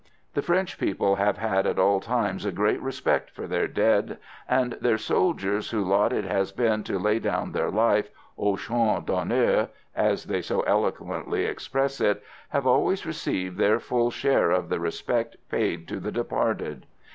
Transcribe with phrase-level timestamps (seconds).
[0.33, 4.17] The French people have had at all times a great respect for their dead,
[4.49, 9.05] and their soldiers whose lot it has been to lay down their life, au champ
[9.05, 14.79] d'honneur, as they so eloquently express it, have always received their full share of the
[14.79, 16.87] respect paid to the departed.